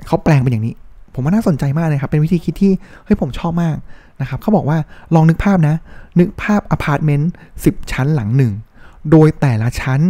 [0.06, 0.74] เขาแปลงเป็นอย่างนี้
[1.14, 2.72] ผมว่าน่าสนใจมากเลยครับ เป็นวิธีคิดที่
[3.04, 3.76] เฮ้ย ผมชอบมาก
[4.20, 4.78] นะครับ เขาบอกว่า
[5.14, 5.76] ลองนึกภาพนะ
[6.18, 7.30] นึกภาพอพาร์ตเมนต์
[7.62, 8.52] 10 ชั้นหลังหนึ่ง
[9.10, 10.00] โดยแต่ละชั้น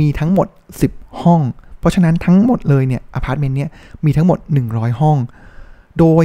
[0.00, 0.46] มีทั้งหมด
[0.84, 1.40] 10 ห้อง
[1.78, 3.70] เพราะฉะนั้นทั้งหมดเลยเนี่ยอพาร์ตเมนต์เนี้ย
[4.04, 5.16] มีทั้งหมด 100 ห้อง
[5.98, 6.24] โดย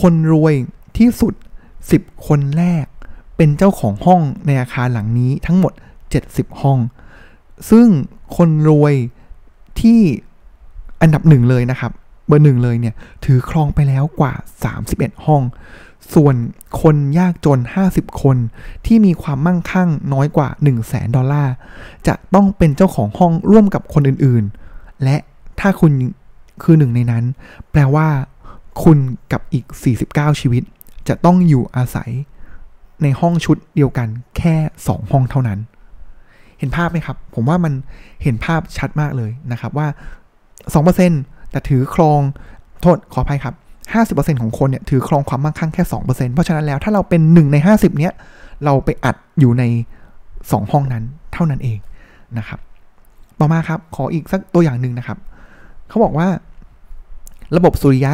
[0.00, 0.54] คนรวย
[0.98, 1.34] ที่สุด
[1.80, 2.84] 10 คนแรก
[3.36, 5.72] เป็นเจ้าของห้องในอาคารหลังนี้ทั้งหมด
[6.16, 6.78] 70 ห้อง
[7.70, 7.88] ซึ่ง
[8.36, 8.94] คนรวย
[9.80, 10.00] ที่
[11.00, 11.92] อันดับหนึ่งเลยนะครับ
[12.26, 12.94] เบอร์หนึ่งเลยเนี่ย
[13.24, 14.32] ถือครองไปแล้วกว่า
[14.78, 15.42] 31 ห้อง
[16.14, 16.36] ส่วน
[16.82, 18.36] คนยากจน 50 คน
[18.86, 21.54] ที่มีความมั่งคั่งน้อยกว่า 1 0 0 0 0แสนดอลลาร์
[22.06, 25.16] จะต้องเป็นเจ้าของห้องร่วมกับคนอื่นๆ และ
[25.60, 25.92] ถ้าคุณ
[26.62, 27.24] คือหนึ่งในนั้น
[27.70, 28.08] แปลว่า
[28.82, 28.98] คุณ
[29.32, 29.64] กับอีก
[30.04, 30.62] 49 ชีวิต
[31.08, 32.10] จะต้องอยู่อาศัย
[33.02, 34.54] ในห้องชุดเดียวกันแค่
[34.84, 35.58] 2 ห้องเท่านั้น
[36.58, 37.72] เห็นภาพไหมครับ ผมว่ามัน
[38.22, 39.86] เห็นภาพชัดมากเลยนะครับว่า
[40.74, 42.20] 2%แต่ถือครอง
[42.80, 43.54] โทษขออภัยครับ
[43.92, 48.12] 50%ของคนเนี่ยถือครองความมั่งคั่งแค่ 2%เพราะฉะนั้นแล้วถ้าเราเป็น 1 ใน 50 เนี้ย
[48.64, 49.64] เราไปอัดอยู่ใน
[50.18, 51.78] 2 ห้องนั้นเท่านั้นเอง
[52.38, 52.58] นะครับ
[53.40, 55.18] ต่อมาครับขออีกสักตัวอย่างหนึ่งนะครับ
[55.88, 56.28] เขาบอกว่า
[57.56, 58.12] ระบบสุริยะ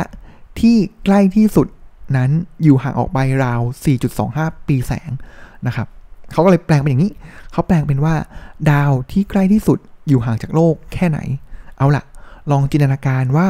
[0.61, 1.66] ที่ใกล้ที่สุด
[2.16, 2.31] นั้น
[2.62, 3.61] อยู่ห่างออกไปราว
[4.14, 5.11] 4.25 ปีแสง
[5.66, 5.87] นะครับ
[6.33, 7.12] เขาก็เลยแปลงเป็นอย่างนี้
[7.53, 8.14] เขาแปลงเป็นว่า
[8.70, 11.18] ดาวที่ใกล้ที่สุดอยู่ห่างจากโลกแค่ไหน
[11.79, 12.05] เอาละ
[12.51, 13.49] ลองจินตนาการว่า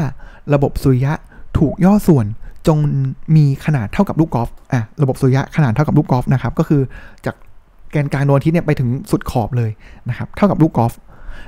[0.54, 1.12] ระบบสุริยะ
[1.58, 2.26] ถูกย่อส่วน
[2.66, 2.78] จง
[3.36, 6.82] มีขนาดเท่ากับลูกกอล์ฟอะระบบสุริยะขนาดเท่ากับลูกกอล์ฟนะครับ ก็คือ
[7.26, 7.36] จาก
[7.90, 9.70] แกนกลางดวงอาทิตย์เนี่ยไปถึงสุดขอบเลย
[10.08, 10.92] นะครับ เท่ากับลูกกอล์ฟ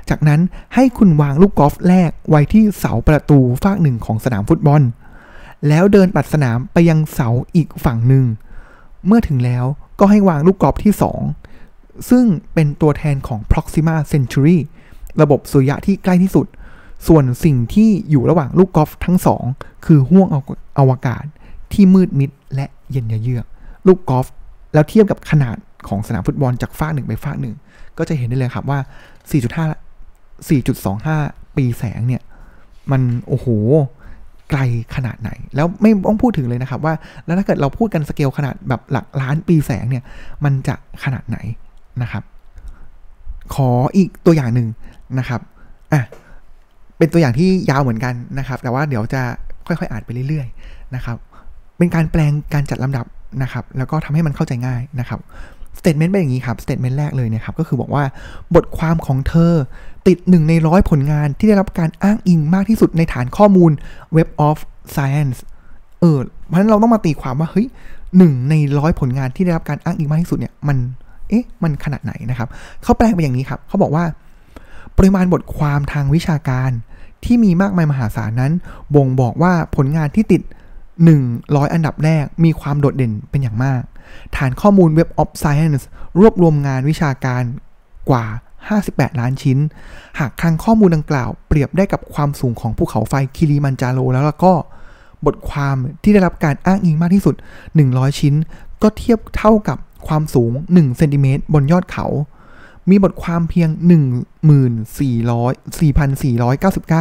[0.09, 0.39] จากนั้น
[0.75, 4.81] ให้คุณวางลูกกอล์ฟแรกไว้ที่เสาประตูฝากหนึ่งของสนามฟุตบอล
[5.67, 8.25] แล้วเดินปัดสนามไปยังเสาอีกฝั่งหนึ่ง
[9.07, 9.65] เมื่อถึงแล้ว
[9.99, 10.93] ก็ให้วางลูกกรอล์ฟที่
[11.51, 14.57] 2 ซึ่งเป็นตัวแทนของ Proxima Centauri
[15.21, 16.47] ระบบสุริยะที่ใกล้ที่สุด
[17.07, 19.43] ส่วนสิ่งที่อยู่ระหว่างลูกกอล์ฟทั้งสอง
[19.85, 20.27] คือห้วง
[20.79, 21.25] อวกาศ
[21.73, 23.45] ที่มืดมิดและเย็นเยือก
[23.87, 24.27] ลูกกอล์ฟ
[24.73, 27.55] แล้วเทียบกับขนาดของสนามฟุตบอลจากฝ้าหนึ่งไปฝ้าหนึ่ง
[27.97, 28.79] ก็จะเห็นได้เลยครับว่า
[29.29, 32.21] 4.5 4.25 ปีแสงเนี่ย
[32.91, 33.47] มันโอ้โห
[34.49, 34.59] ไกล
[34.95, 36.93] ขนาดไหน แล้วไม่ต้องพูดถึงเลยนะครับว่า
[37.25, 40.03] แล้วถ้าเกิดเราพูดกันสเกลขนาดแบบหลักล้านปีแสงเนี่ย
[40.43, 41.37] มันจะขนาดไหน
[42.01, 42.23] นะครับ
[43.55, 44.67] ขออีกตัวอย่างหนึ่ง
[45.19, 45.41] นะครับ
[45.93, 46.01] อะ
[46.97, 49.21] เป็นตัวอย่างที่ยาวเหมือนกันนะครับ แต่ว่าเดี๋ยวจะ
[49.67, 51.17] ค่อยๆ อ่านไปเรื่อย ๆ นะครับ
[51.77, 53.05] เป็นการแปลงการจัดลำดับ
[53.43, 55.19] นะครับ แล้วก็ทำให้มันเข้าใจง่ายนะครับ
[55.79, 58.03] statement เป็นอย่างนี้ครับ statement แรกเลยนะครับก็คือบอกว่า
[58.55, 59.53] บทความของเธอ
[60.07, 63.71] ติดหนึ่งในร้อยผลงานที่ได้รับการอ้างอิงมากที่สุดในฐานข้อมูล
[64.15, 64.57] Web of
[64.95, 65.37] Science
[66.01, 67.67] เออเพราะฉะนั้นเราต้องมาตีความว่าเฮ้ย
[68.17, 70.77] หนึ่งในร้อยผลงานที่ได้รับการอ้างอิงมากที่สุดเนี่ยมัน
[71.29, 72.47] เอ๊ะมันขนาดไหนนะครับ
[72.83, 74.05] เขาแปลงเป็นอย่างนี้ครับเขาบอกว่า
[74.97, 76.71] ปริมาณบทความทางวิชาการ
[77.25, 78.51] ที่มีมากมายมหาศาลนั้น
[78.95, 80.41] บ่งบอกว่าผลงานที่ติด
[81.07, 83.81] 100 อันดับแรกมีความโดดเด่นเป็นอย่างมาก
[84.35, 85.83] ฐานข้อมูล Web of Science
[86.19, 87.43] รวบรวมงานวิชาการ
[88.09, 88.25] กว่า
[88.73, 89.57] 58 ล้านชิ้น
[90.19, 94.53] หากคลังข้อมูลดังกล่าวเปรียบได้กับความสูงของภูเขาไฟคิริมันจาโรแล้วแล้วก็
[95.25, 97.35] บทความที่ได้รับการอ้างอิงมากที่สุด
[97.77, 98.33] 100 ชิ้น
[98.81, 102.07] ก็เทียบเท่ากับความสูง 1 เซนติเมตรบนยอดเขา
[102.89, 103.69] มีบทความเพียง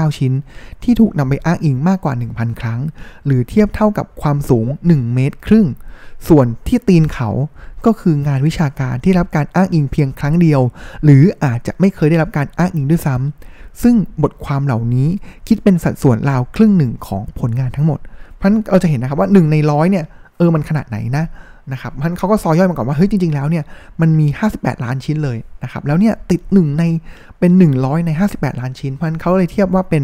[0.08, 0.32] 14,499 ชิ้น
[0.82, 2.80] ที่ถูกนำไปอ้างอิงมากกว่า 1,000 ครั้ง
[3.24, 5.66] หรือเทียบเท่ากับความสูง 1 เมตรครึ่ง
[6.28, 7.30] ส่วนที่ตีนเขา
[7.86, 10.60] ก็คืองานวิชาการที่รับการอ้างอิงเพียงครั้งเดียว
[11.04, 15.08] หรืออาจจะไม่เคยได้รับการอ้างอิงด้วยซ้ำซึ่งบทความเหล่านี้
[15.48, 17.98] คิดเป็นสัดส่วนราวครึ่งหนึ่งของผลงานทั้งหมด
[18.36, 20.04] เพราะฉะนั้นเราจะเห็นนะครับว่า 1 ในร้อยเนี่ย
[20.36, 21.24] เออมันขนาดไหนนะ
[21.72, 23.64] นะครับมันเขาก็ซอยย่อยมาก่อนว่าเฮ้ยจริง ๆ แล้วเนี่ย
[24.00, 26.84] มันมี 58 ล้านชิ้นเลยนะครับแล้วเนี่ยติดหนึ่งใน
[27.38, 30.02] เป็น 100 ใน 58 ล้านชิ้นเพราะฉะนั้นเขาเลยเทียบว่าเป็น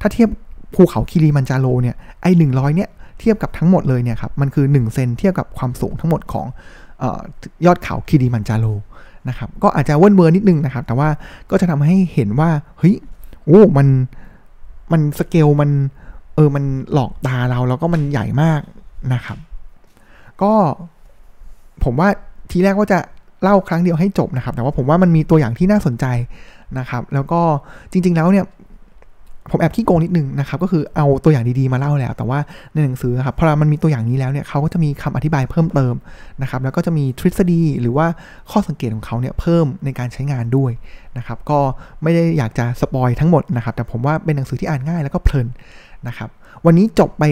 [0.00, 0.28] ถ้าเทียบ
[0.74, 6.46] ภูเขาคิริมันจาโรเนี่ยไอ้100เนี่ย เทียบกับทั้งหมดเลยเนี่ยครับมันคือ 1 เซนเทียบกับความสูงทั้งหมดของ
[7.66, 8.66] ยอดเขาคิริมันจาโร
[9.28, 11.08] นะครับก็อาจจะเวิ้นเวอร์นิดนึงนะครับ แต่ว่า
[11.50, 12.94] ก็จะทำให้เห็นว่าเฮ้ย
[13.46, 13.88] โอ้มัน
[14.92, 15.70] มันสเกลมัน
[16.34, 18.60] เออมันหลอกตาเราแล้วก็มันใหญ่มาก
[19.14, 19.38] นะครับ
[20.42, 20.52] ก็
[21.84, 22.08] ผมว่า
[22.50, 22.98] ทีแรกว่าจะ
[23.42, 26.06] เล่าครั้งเดียวให้จบนะครับ แต่ว่าผมว่ามันมีตัวอย่างที่น่าสนใจ
[26.78, 27.40] นะครับ แล้วก็
[27.92, 28.44] จริง ๆ แล้วเนี่ย
[29.50, 32.38] ผมแอบขี้โกงนิดนึงนะครับก็คือเอาตัวอย่างดีๆมาเล่าแล้ว แต่ว่า
[32.72, 35.94] ในหนังสือครับพอมันมีตัวอย่างนี้แล้วเนี่ยเขาก็จะมีคำอธิบายเพิ่มเติม
[36.42, 38.06] นะครับแล้วก็จะมีทฤษฎีหรือว่า
[38.50, 40.72] ข้อสังเกตของเขาเนี่ยเพิ่มในการใช้งานด้วย
[41.18, 41.58] นะครับก็
[42.02, 45.46] ไม่ได้อยากจะสปอยทั้งหมดนะครับแต่ผมว่าเป็นหนังสือที่อ่านง่ายแล้วก็เพลิน
[46.08, 46.30] นะครับ
[46.66, 47.24] วันนี้จบไป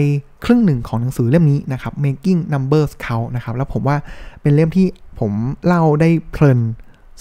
[0.45, 3.95] ครึ่งหนึ่งของหนังสือเล่มนี้นะครับ making numbers count นะครับแล้วผมว่า
[4.41, 4.87] เป็นเล่มที่
[5.19, 5.31] ผม
[5.65, 6.59] เล่าได้เพลิน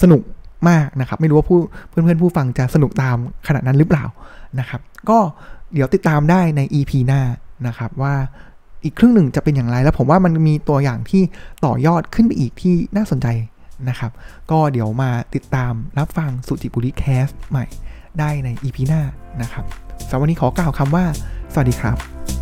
[0.02, 0.22] สนุก
[0.68, 4.04] มากนะครับ ไม่รู้ว่าผู้เพื่อนๆผู้ฟังจะสนุกตามขนาดนั้นหรือเปล่า
[4.60, 5.18] นะครับ ก็
[5.74, 7.20] เดี๋ยวติดตามได้ใน EP หน้า
[7.66, 8.14] นะครับว่า
[8.84, 11.22] อีกครึ่งหนึ่งจะเป็นอย่างไร แล้วผมว่ามันมีตัวอย่างที่
[11.64, 13.26] ต่อยอดขึ้นไปอีกที่น่าสนใจ
[13.88, 14.12] นะครับ
[14.50, 17.64] ก็เดี๋ยวมาติดตามรับฟังสุจิบุริแคสใหม่
[18.18, 19.02] ได้ใน EP หน้า
[19.42, 19.64] นะครับ
[20.08, 21.04] สำหรับวันนี้ขอกล่าวคำว่า
[21.52, 22.35] สวัสดีครับ